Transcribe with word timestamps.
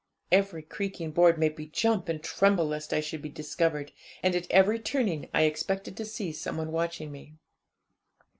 Every 0.31 0.63
creaking 0.63 1.11
board 1.11 1.37
made 1.37 1.59
me 1.59 1.67
jump 1.67 2.09
and 2.09 2.23
tremble 2.23 2.65
lest 2.65 2.91
I 2.91 3.01
should 3.01 3.21
be 3.21 3.29
discovered, 3.29 3.91
and 4.23 4.35
at 4.35 4.49
every 4.49 4.79
turning 4.79 5.29
I 5.31 5.43
expected 5.43 5.95
to 5.97 6.05
see 6.05 6.31
some 6.31 6.57
one 6.57 6.71
watching 6.71 7.11
me. 7.11 7.35